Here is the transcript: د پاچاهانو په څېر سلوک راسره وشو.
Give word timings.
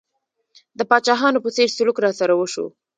د 0.77 0.79
پاچاهانو 0.89 1.43
په 1.45 1.49
څېر 1.55 1.69
سلوک 1.77 1.97
راسره 2.05 2.33
وشو. 2.35 2.65